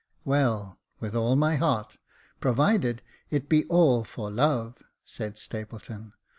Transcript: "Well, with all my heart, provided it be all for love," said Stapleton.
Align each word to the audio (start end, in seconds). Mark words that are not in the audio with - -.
"Well, 0.25 0.79
with 0.99 1.15
all 1.15 1.35
my 1.35 1.57
heart, 1.57 1.99
provided 2.39 3.03
it 3.29 3.47
be 3.47 3.65
all 3.65 4.03
for 4.03 4.31
love," 4.31 4.81
said 5.05 5.37
Stapleton. 5.37 6.13